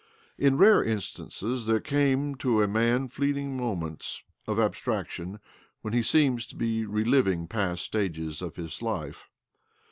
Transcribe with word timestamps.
In 0.35 0.57
rare 0.57 0.83
instances 0.83 1.67
there 1.67 1.79
come 1.79 2.33
to 2.39 2.63
a 2.63 2.67
man 2.67 3.07
fleeting 3.07 3.55
moments 3.55 4.23
of 4.47 4.57
abstrac 4.57 5.05
tion 5.09 5.37
when 5.83 5.93
he 5.93 6.01
seems 6.01 6.47
to 6.47 6.55
be 6.55 6.87
reliving 6.87 7.45
past 7.47 7.83
stages 7.83 8.41
of 8.41 8.55
his 8.55 8.81
life. 8.81 9.29